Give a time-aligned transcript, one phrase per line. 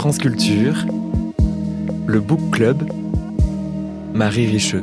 [0.00, 0.16] France
[2.06, 2.90] le Book Club,
[4.14, 4.82] Marie Richeux.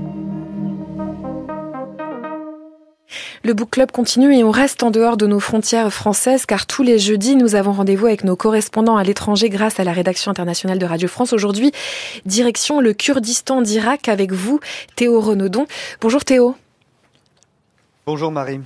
[3.44, 6.84] Le Book Club continue et on reste en dehors de nos frontières françaises car tous
[6.84, 10.78] les jeudis, nous avons rendez-vous avec nos correspondants à l'étranger grâce à la rédaction internationale
[10.78, 11.34] de Radio France.
[11.34, 11.72] Aujourd'hui,
[12.28, 14.60] direction le Kurdistan d'Irak avec vous,
[14.96, 15.66] Théo Renaudon.
[16.00, 16.56] Bonjour Théo.
[18.08, 18.62] Bonjour Marie.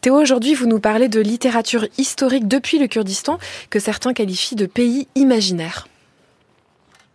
[0.00, 3.38] Théo, aujourd'hui, vous nous parlez de littérature historique depuis le Kurdistan
[3.70, 5.86] que certains qualifient de pays imaginaire.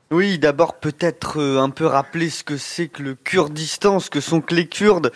[0.09, 4.21] Oui, d'abord peut-être euh, un peu rappeler ce que c'est que le Kurdistan, ce que
[4.21, 5.11] sont que les Kurdes.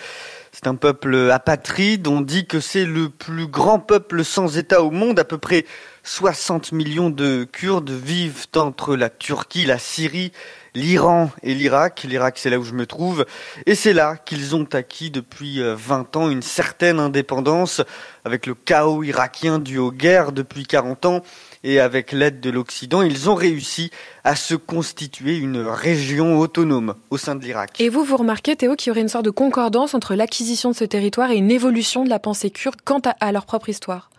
[0.54, 4.92] C'est un peuple apatride, on dit que c'est le plus grand peuple sans État au
[4.92, 5.66] monde, à peu près
[6.04, 10.34] 60 millions de Kurdes vivent entre la Turquie, la Syrie,
[10.76, 12.04] l'Iran et l'Irak.
[12.04, 13.26] L'Irak, c'est là où je me trouve.
[13.66, 17.82] Et c'est là qu'ils ont acquis depuis 20 euh, ans une certaine indépendance,
[18.26, 21.22] avec le chaos irakien dû aux guerres depuis 40 ans
[21.64, 23.92] et avec l'aide de l'Occident, ils ont réussi
[24.24, 27.80] à se constituer une région autonome au sein de l'Irak.
[27.80, 30.76] Et vous, vous remarquez, Théo, qu'il y aurait une sorte de concordance entre l'acquisition de
[30.76, 34.10] ce territoire et une évolution de la pensée kurde quant à, leur propre histoire?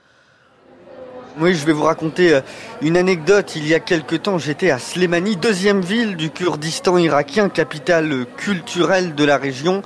[1.40, 2.40] Oui, je vais vous raconter euh,
[2.82, 3.56] une anecdote.
[3.56, 9.14] Il y a quelque temps, j'étais à Slemani, deuxième ville du Kurdistan irakien, capitale culturelle
[9.14, 9.82] de la région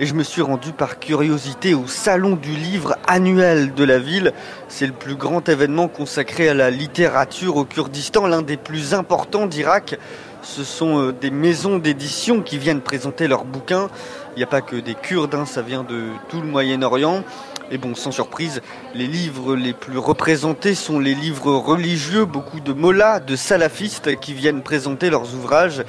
[0.00, 4.32] et je me suis rendu par curiosité au Salon du Livre annuel de la ville.
[4.68, 9.46] C'est le plus grand événement consacré à la littérature au Kurdistan, l'un des plus importants
[9.46, 9.98] d'Irak.
[10.42, 13.88] Ce sont euh, des maisons d'édition qui viennent présenter leurs bouquins.
[14.36, 17.24] Il n'y a pas que des Kurdes, hein, ça vient de tout le Moyen-Orient.
[17.72, 18.62] Et bon, sans surprise,
[18.94, 24.32] les livres les plus représentés sont les livres religieux, beaucoup de mollahs, de salafistes qui
[24.32, 25.82] viennent présenter leurs ouvrages.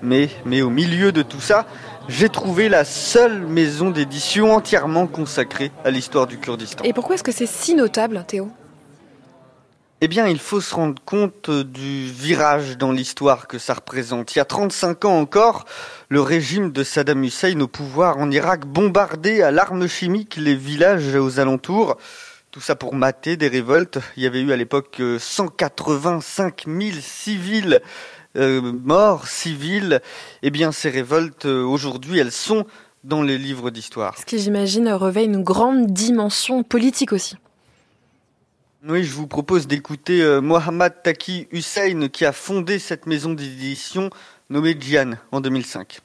[0.00, 1.66] Mais, mais au milieu de tout ça,
[2.08, 6.82] j'ai trouvé la seule maison d'édition entièrement consacrée à l'histoire du Kurdistan.
[6.84, 8.50] Et pourquoi est-ce que c'est si notable, Théo?
[10.00, 14.34] Eh bien, il faut se rendre compte du virage dans l'histoire que ça représente.
[14.34, 15.64] Il y a 35 ans encore,
[16.08, 21.16] le régime de Saddam Hussein au pouvoir en Irak bombardait à l'arme chimique les villages
[21.16, 21.96] aux alentours.
[22.52, 23.98] Tout ça pour mater des révoltes.
[24.16, 27.80] Il y avait eu à l'époque 185 000 civils
[28.36, 30.00] euh, morts civils,
[30.42, 32.66] eh bien ces révoltes euh, aujourd'hui, elles sont
[33.04, 34.18] dans les livres d'histoire.
[34.18, 37.36] Ce qui, j'imagine, revêt une grande dimension politique aussi.
[38.86, 44.10] Oui, je vous propose d'écouter euh, Mohammad Taki Hussein qui a fondé cette maison d'édition
[44.50, 46.00] nommée Djian en 2005.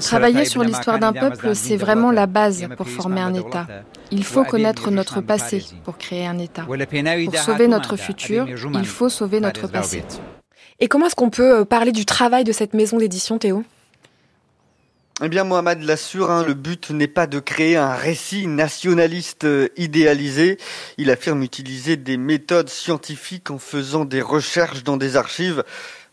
[0.00, 3.66] Travailler sur l'histoire d'un peuple, c'est vraiment la base pour former un État.
[4.12, 6.64] Il faut connaître notre passé pour créer un État.
[6.64, 10.04] Pour sauver notre futur, il faut sauver notre passé.
[10.82, 13.62] Et comment est-ce qu'on peut euh, parler du travail de cette maison d'édition, Théo?
[15.22, 19.68] Eh bien, Mohamed l'assure, hein, le but n'est pas de créer un récit nationaliste euh,
[19.76, 20.58] idéalisé.
[20.98, 25.62] Il affirme utiliser des méthodes scientifiques en faisant des recherches dans des archives.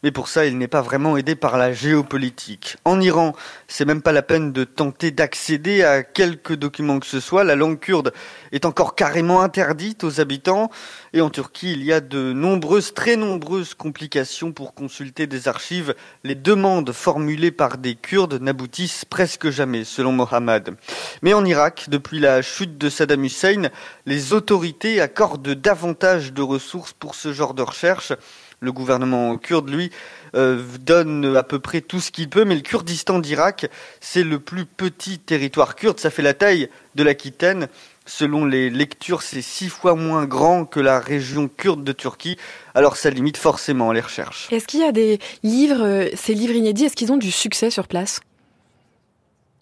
[0.02, 2.78] Mais pour ça, il n'est pas vraiment aidé par la géopolitique.
[2.86, 3.36] En Iran,
[3.68, 7.44] c'est même pas la peine de tenter d'accéder à quelques documents que ce soit.
[7.44, 8.14] La langue kurde
[8.54, 10.72] est encore carrément interdite aux habitants.
[11.12, 15.94] Et en Turquie, il y a de nombreuses, très nombreuses complications pour consulter des archives.
[16.24, 20.76] Les demandes formulées par des Kurdes n'aboutissent presque jamais, selon Mohammad.
[21.24, 23.70] Mais en Irak, depuis la chute de Saddam Hussein,
[24.06, 28.14] les autorités accordent davantage de ressources pour ce genre de recherche.
[28.62, 29.90] Le gouvernement kurde, lui,
[30.36, 33.68] euh, donne à peu près tout ce qu'il peut, mais le Kurdistan d'Irak,
[34.02, 37.68] c'est le plus petit territoire kurde, ça fait la taille de l'Aquitaine.
[38.06, 42.38] Selon les lectures, c'est six fois moins grand que la région kurde de Turquie,
[42.74, 44.48] alors ça limite forcément les recherches.
[44.52, 47.70] Est-ce qu'il y a des livres, euh, ces livres inédits, est-ce qu'ils ont du succès
[47.70, 48.20] sur place?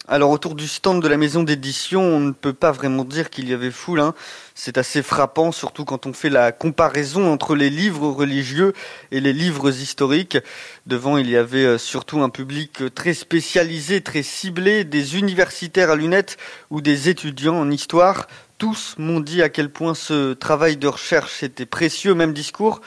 [0.08, 3.46] Alors autour du stand de la maison d'édition, on ne peut pas vraiment dire qu'il
[3.48, 4.00] y avait foule.
[4.00, 4.14] Hein.
[4.54, 8.72] C'est assez frappant, surtout quand on fait la comparaison entre les livres religieux
[9.12, 10.38] et les livres historiques.
[10.86, 15.96] Devant, il y avait euh, surtout un public très spécialisé, très ciblé, des universitaires à
[15.96, 16.38] lunettes
[16.70, 18.28] ou des étudiants en histoire.
[18.56, 22.80] Tous m'ont dit à quel point ce travail de recherche était précieux, même discours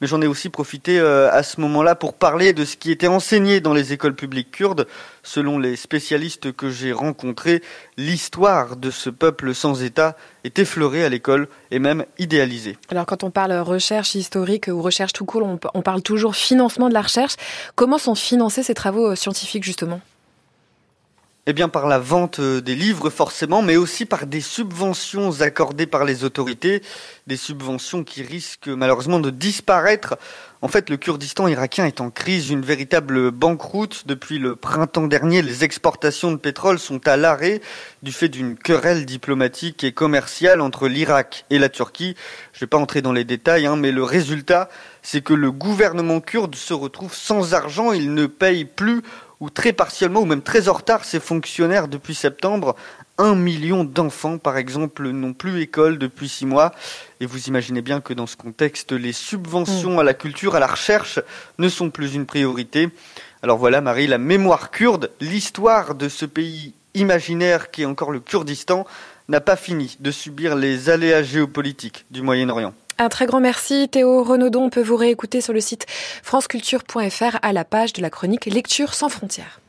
[0.00, 3.06] mais j'en ai aussi profité euh, à ce moment-là pour parler de ce qui était
[3.06, 4.86] enseigné dans les écoles publiques kurdes.
[5.22, 7.62] Selon les spécialistes que j'ai rencontrés,
[7.96, 12.76] l'histoire de ce peuple sans État est effleurée à l'école et même idéalisée.
[12.90, 16.94] Alors quand on parle recherche historique ou recherche tout court, on parle toujours financement de
[16.94, 17.34] la recherche.
[17.74, 20.00] Comment sont financés ces travaux euh, scientifiques justement?
[21.46, 25.86] Eh bien par la vente euh, des livres forcément, mais aussi par des subventions accordées
[25.86, 26.82] par les autorités,
[27.26, 30.16] des subventions qui risquent malheureusement de disparaître.
[30.62, 34.04] En fait, le Kurdistan irakien est en crise, une véritable banqueroute.
[34.06, 37.60] Depuis le printemps dernier, les exportations de pétrole sont à l'arrêt
[38.02, 42.16] du fait d'une querelle diplomatique et commerciale entre l'Irak et la Turquie.
[42.52, 44.68] Je ne vais pas entrer dans les détails, hein, mais le résultat,
[45.02, 49.02] c'est que le gouvernement kurde se retrouve sans argent, il ne paye plus
[49.40, 52.76] ou très partiellement ou même très en retard ses fonctionnaires depuis septembre.
[53.18, 56.72] Un million d'enfants, par exemple, n'ont plus école depuis six mois.
[57.20, 60.00] Et vous imaginez bien que dans ce contexte, les subventions mm.
[60.00, 61.20] à la culture, à la recherche
[61.58, 62.90] ne sont plus une priorité.
[63.42, 68.20] Alors voilà, Marie, la mémoire kurde, l'histoire de ce pays imaginaire qui est encore le
[68.20, 68.86] Kurdistan,
[69.28, 72.74] n'a pas fini de subir les aléas géopolitiques du Moyen-Orient.
[72.98, 74.64] Un très grand merci Théo Renaudon.
[74.64, 75.86] On peut vous réécouter sur le site
[76.22, 79.60] franceculture.fr à la page de la chronique Lecture sans frontières.